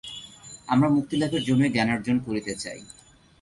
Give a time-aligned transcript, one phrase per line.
[0.67, 2.79] আমরা মুক্তিলাভের জন্যই জ্ঞানার্জন করিতে চাই।